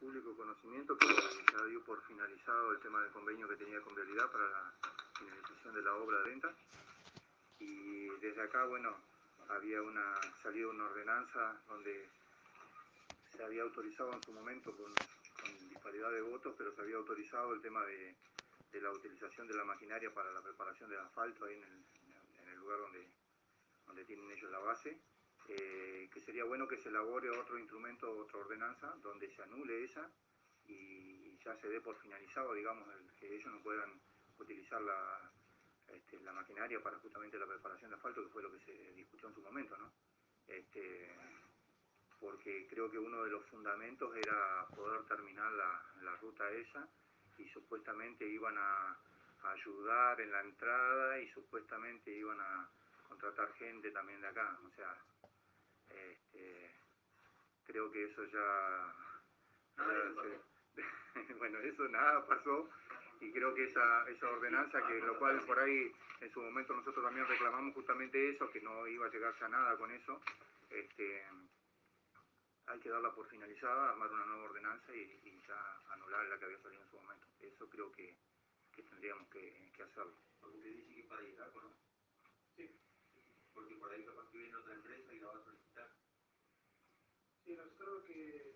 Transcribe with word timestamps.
público 0.00 0.34
conocimiento 0.34 0.96
que 0.96 1.06
ya 1.06 1.64
dio 1.66 1.84
por 1.84 2.02
finalizado 2.06 2.72
el 2.72 2.80
tema 2.80 3.02
del 3.02 3.12
convenio 3.12 3.46
que 3.46 3.56
tenía 3.56 3.80
con 3.82 3.94
Vialidad 3.94 4.30
para 4.32 4.48
la 4.48 4.72
finalización 5.18 5.74
de 5.74 5.82
la 5.82 5.94
obra 5.94 6.22
de 6.22 6.30
venta. 6.30 6.54
Y 7.58 8.08
desde 8.20 8.42
acá, 8.42 8.64
bueno, 8.64 8.96
había 9.48 9.82
una 9.82 10.14
salido 10.42 10.70
una 10.70 10.86
ordenanza 10.86 11.60
donde 11.68 12.08
se 13.36 13.44
había 13.44 13.62
autorizado 13.62 14.14
en 14.14 14.22
su 14.22 14.32
momento 14.32 14.74
con, 14.74 14.90
disparidad 15.68 16.10
de 16.12 16.22
votos, 16.22 16.54
pero 16.56 16.74
se 16.74 16.80
había 16.80 16.96
autorizado 16.96 17.52
el 17.52 17.60
tema 17.60 17.84
de, 17.84 18.14
la 18.80 18.90
utilización 18.92 19.48
de 19.48 19.54
la 19.54 19.64
maquinaria 19.64 20.12
para 20.12 20.32
la 20.32 20.40
preparación 20.40 20.88
del 20.88 21.00
asfalto 21.00 21.44
ahí 21.44 21.54
en 21.54 22.48
el, 22.48 22.58
lugar 22.58 22.78
donde, 22.78 23.06
donde 23.86 24.04
tienen 24.04 24.30
ellos 24.30 24.50
la 24.50 24.58
base. 24.60 24.98
Eh, 25.48 26.08
que 26.12 26.20
sería 26.20 26.44
bueno 26.44 26.68
que 26.68 26.76
se 26.76 26.88
elabore 26.88 27.30
otro 27.30 27.58
instrumento, 27.58 28.10
otra 28.10 28.38
ordenanza, 28.38 28.94
donde 29.02 29.28
se 29.34 29.42
anule 29.42 29.84
esa 29.84 30.08
y 30.66 31.36
ya 31.44 31.56
se 31.56 31.68
dé 31.68 31.80
por 31.80 31.96
finalizado, 31.96 32.54
digamos, 32.54 32.88
que 33.18 33.34
ellos 33.34 33.52
no 33.52 33.62
puedan 33.62 34.00
utilizar 34.38 34.80
la, 34.80 35.30
este, 35.88 36.20
la 36.20 36.32
maquinaria 36.32 36.80
para 36.82 36.98
justamente 36.98 37.38
la 37.38 37.46
preparación 37.46 37.90
de 37.90 37.96
asfalto, 37.96 38.22
que 38.22 38.30
fue 38.30 38.42
lo 38.42 38.52
que 38.52 38.60
se 38.60 38.92
discutió 38.94 39.28
en 39.28 39.34
su 39.34 39.42
momento, 39.42 39.76
¿no? 39.76 39.90
Este, 40.46 41.08
porque 42.18 42.66
creo 42.68 42.90
que 42.90 42.98
uno 42.98 43.24
de 43.24 43.30
los 43.30 43.44
fundamentos 43.46 44.14
era 44.16 44.66
poder 44.74 45.02
terminar 45.04 45.50
la, 45.52 46.16
ruta 46.20 46.50
esa 46.50 46.86
y 47.38 47.48
supuestamente 47.48 48.26
iban 48.26 48.56
a, 48.58 48.96
ayudar 49.42 50.20
en 50.20 50.30
la 50.32 50.42
entrada 50.42 51.18
y 51.18 51.26
supuestamente 51.30 52.14
iban 52.14 52.38
a 52.38 52.68
contratar 53.08 53.50
gente 53.54 53.90
también 53.90 54.20
de 54.20 54.28
acá, 54.28 54.58
o 54.66 54.70
sea, 54.76 54.94
este, 55.90 56.70
creo 57.64 57.90
que 57.90 58.04
eso 58.04 58.24
ya, 58.24 58.94
bueno, 61.38 61.58
eso 61.58 61.88
nada 61.88 62.26
pasó 62.26 62.68
y 63.20 63.30
creo 63.32 63.54
que 63.54 63.64
esa, 63.64 64.08
esa 64.08 64.30
ordenanza, 64.30 64.86
que 64.86 64.98
lo 65.00 65.18
cual 65.18 65.40
por 65.46 65.58
ahí 65.58 65.92
en 66.20 66.30
su 66.32 66.40
momento 66.40 66.74
nosotros 66.74 67.04
también 67.04 67.26
reclamamos 67.26 67.74
justamente 67.74 68.30
eso, 68.30 68.50
que 68.50 68.60
no 68.60 68.86
iba 68.86 69.06
a 69.06 69.10
llegarse 69.10 69.44
a 69.44 69.48
nada 69.48 69.76
con 69.76 69.90
eso, 69.90 70.20
este, 70.70 71.24
hay 72.66 72.78
que 72.78 72.88
darla 72.88 73.12
por 73.12 73.26
finalizada, 73.28 73.90
armar 73.90 74.12
una 74.12 74.26
nueva 74.26 74.44
ordenanza 74.44 74.94
y, 74.94 75.42
ya 75.46 75.80
anular 75.92 76.24
la 76.26 76.38
que 76.38 76.44
había 76.44 76.58
salido 76.58 76.82
en 76.82 76.90
su 76.90 76.96
momento. 76.96 77.26
Eso 77.40 77.68
creo 77.68 77.90
que, 77.92 78.16
tendríamos 78.76 79.28
que, 79.28 79.72
hacerlo. 79.82 80.14
Porque 80.40 80.58
usted 80.58 80.70
dice 80.70 80.94
que 80.94 81.02
para 81.04 81.22
llegar, 81.22 81.50
¿no? 81.56 81.72
Sí. 82.54 82.70
Porque 83.52 83.74
por 83.76 83.90
ahí 83.90 84.04
capaz 84.04 84.30
que 84.30 84.38
viene 84.38 84.56
otra 84.56 84.74
empresa 84.74 85.12
y 85.12 85.18
la 85.18 85.26
va 85.26 85.32
a 85.32 85.44
solicitar. 85.44 85.49
Sí, 87.50 87.56
nosotros 87.56 87.88
lo 87.88 88.04
que, 88.04 88.14
eh, 88.14 88.54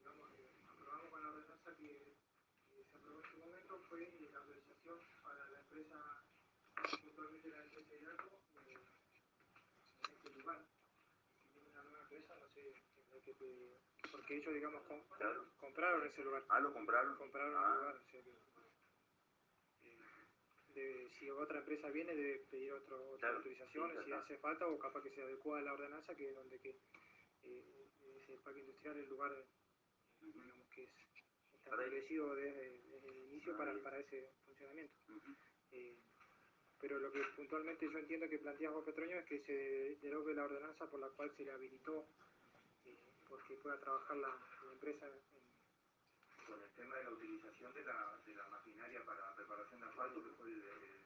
digamos, 0.00 0.28
eh, 0.38 0.52
aprobamos 0.68 1.08
con 1.08 1.22
la 1.22 1.28
ordenanza 1.30 1.74
que 1.78 2.12
se 2.68 2.96
aprobó 2.98 3.20
en 3.24 3.30
su 3.30 3.36
momento 3.38 3.80
fue 3.88 4.04
la 4.20 4.38
autorización 4.40 4.98
para 5.22 5.48
la 5.48 5.60
empresa, 5.60 5.96
puntualmente 7.00 7.48
la 7.48 7.64
empresa 7.64 7.88
de 7.88 7.96
Hidalgo, 7.96 8.28
en 8.66 10.12
este 10.12 10.30
lugar. 10.38 10.60
Si 11.40 11.48
tiene 11.54 11.70
una 11.70 11.82
nueva 11.84 12.02
empresa, 12.02 12.36
no 12.36 12.48
sé, 12.50 12.74
tendrá 12.94 13.18
que 13.24 13.32
pedir, 13.32 13.78
porque 14.12 14.36
ellos, 14.36 14.52
digamos, 14.52 14.82
compraron 15.58 16.06
ese 16.06 16.22
lugar. 16.22 16.44
Ah, 16.50 16.60
lo 16.60 16.74
compraron. 16.74 17.16
Compraron 17.16 17.52
el 17.52 17.56
ah. 17.56 17.76
lugar, 17.76 17.96
o 17.96 18.10
sea 18.10 18.22
que, 18.22 18.34
eh, 20.74 21.08
si 21.18 21.30
otra 21.30 21.60
empresa 21.60 21.88
viene 21.88 22.14
debe 22.14 22.40
pedir 22.50 22.74
otro, 22.74 23.10
otra 23.12 23.30
autorización, 23.30 24.04
si 24.04 24.12
hace 24.12 24.36
falta, 24.36 24.66
o 24.66 24.78
capaz 24.78 25.02
que 25.02 25.14
se 25.14 25.22
adecua 25.22 25.60
a 25.60 25.62
la 25.62 25.72
ordenanza, 25.72 26.14
que 26.14 26.28
es 26.28 26.34
donde 26.34 26.60
que 26.60 26.78
eh, 27.48 28.18
ese 28.22 28.36
parque 28.38 28.60
industrial, 28.60 28.96
el 28.96 29.08
lugar, 29.08 29.32
digamos, 30.20 30.68
que 30.74 30.84
es 30.84 30.90
establecido 31.54 32.34
desde, 32.34 32.80
desde 32.88 33.08
el 33.08 33.18
inicio 33.32 33.56
para, 33.56 33.74
para 33.82 33.98
ese 33.98 34.30
funcionamiento. 34.46 34.94
Eh, 35.72 35.98
pero 36.80 36.98
lo 36.98 37.12
que 37.12 37.20
puntualmente 37.36 37.90
yo 37.90 37.98
entiendo 37.98 38.28
que 38.28 38.38
plantea 38.38 38.70
vos, 38.70 38.84
Petroño, 38.84 39.18
es 39.18 39.26
que 39.26 39.40
se 39.40 40.06
derogue 40.06 40.34
la 40.34 40.44
ordenanza 40.44 40.88
por 40.88 41.00
la 41.00 41.08
cual 41.08 41.32
se 41.36 41.44
le 41.44 41.50
habilitó 41.50 42.06
eh, 42.84 42.96
porque 43.28 43.54
pueda 43.56 43.78
trabajar 43.80 44.16
la, 44.16 44.32
empresa 44.72 45.08
con 46.46 46.62
el 46.62 46.70
tema 46.70 46.96
de 46.96 47.04
la 47.04 47.10
utilización 47.10 47.74
de 47.74 47.82
la, 47.82 48.20
de 48.24 48.34
la 48.34 48.46
maquinaria 48.48 49.04
para 49.04 49.34
preparación 49.34 49.80
de 49.80 49.86
asfalto, 49.86 50.22
que 50.22 50.30
fue, 50.30 50.50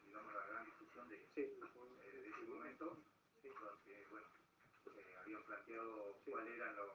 digamos, 0.05 0.35
la 0.35 0.47
gran 0.47 0.65
discusión 0.67 1.09
de, 1.09 1.17
eh, 1.37 1.59
de 2.03 2.29
ese 2.29 2.43
momento, 2.43 2.99
porque, 3.43 4.07
bueno, 4.11 4.27
habían 4.91 5.45
planteado 5.45 6.21
cuáles 6.25 6.55
eran 6.55 6.77
los 6.77 6.91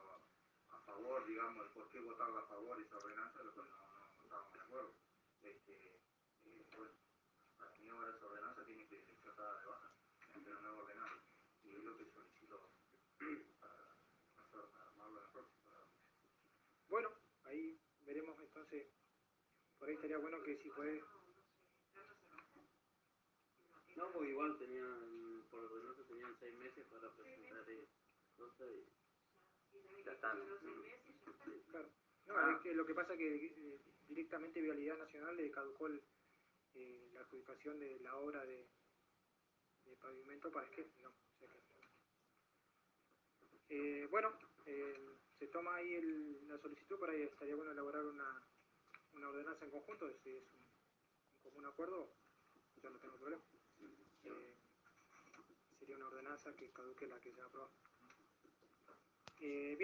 a 0.70 0.80
favor, 0.82 1.26
digamos, 1.26 1.66
el 1.66 1.72
por 1.72 1.90
qué 1.90 2.00
votar 2.00 2.30
a 2.30 2.42
favor 2.48 2.80
esa 2.82 2.98
ordenanza, 2.98 3.44
lo 3.44 3.54
cual 3.54 3.70
no, 3.70 3.78
no, 3.78 4.24
estábamos 4.24 4.54
de 4.54 4.60
acuerdo. 4.60 4.94
Este, 5.42 5.74
eh, 6.44 6.66
bueno, 6.76 6.94
para 7.58 7.72
mí 7.72 7.88
ahora 7.88 8.16
esa 8.16 8.26
ordenanza 8.26 8.66
tiene 8.66 8.88
que 8.88 9.02
ser 9.06 9.16
tratada 9.22 9.60
de 9.60 9.68
baja, 9.68 9.96
tiene 10.28 10.44
que 10.44 10.52
una 10.52 10.62
nueva 10.62 10.84
ordenanza. 10.84 11.24
Y 11.64 11.76
es 11.76 11.84
lo 11.84 11.98
que 11.98 12.06
solicito 12.12 12.70
para, 13.60 13.98
para 14.52 14.88
armarlo 14.88 15.18
en 15.20 15.24
la 15.24 15.32
próxima. 15.32 15.72
Bueno, 16.90 17.10
ahí 17.44 17.80
veremos 18.02 18.40
entonces, 18.40 18.88
por 19.80 19.88
ahí 19.88 19.96
estaría 19.96 20.18
bueno 20.18 20.44
que 20.44 20.58
si 20.58 20.70
puede... 20.72 21.04
No, 23.96 24.12
pues 24.12 24.30
igual 24.30 24.56
tenían, 24.60 25.44
por 25.50 25.64
ordenanza 25.64 26.04
tenían 26.04 26.38
seis 26.40 26.56
meses 26.56 26.86
para 26.86 27.12
presentar 27.16 27.66
el 28.60 28.86
Claro. 31.70 31.90
No, 32.26 32.62
que 32.62 32.74
lo 32.74 32.86
que 32.86 32.94
pasa 32.94 33.14
es 33.14 33.20
que 33.20 33.46
eh, 33.46 33.82
directamente 34.08 34.62
Vialidad 34.62 34.98
Nacional 34.98 35.38
le 35.38 35.52
caducó 35.52 35.88
eh, 35.88 37.10
la 37.14 37.22
adjudicación 37.22 37.80
de 37.80 38.00
la 38.00 38.16
obra 38.18 38.46
de, 38.46 38.68
pavimento 40.02 40.52
para 40.52 40.70
que 40.70 40.86
no. 41.02 41.12
eh, 43.70 44.08
bueno, 44.12 44.38
eh, 44.66 45.16
se 45.40 45.48
toma 45.48 45.76
ahí 45.76 46.02
la 46.48 46.58
solicitud, 46.60 47.00
por 47.00 47.10
ahí 47.10 47.24
estaría 47.24 47.56
bueno 47.56 47.72
elaborar 47.72 48.06
una, 48.06 48.44
ordenanza 49.14 49.66
en 49.66 49.72
conjunto, 49.72 50.12
si 50.24 50.30
es 50.30 50.44
un, 50.54 50.68
común 51.42 51.66
acuerdo, 51.66 52.14
yo 52.82 52.90
no 52.90 53.00
tengo 53.00 53.18
problema. 53.18 53.44
sería 55.80 55.96
una 55.96 56.08
ordenanza 56.08 56.54
que 56.56 56.70
caduque 56.72 57.08
la 57.08 57.20
que 57.20 57.34
se 57.34 57.42
aprobó. 57.42 57.72
Bien. 59.40 59.78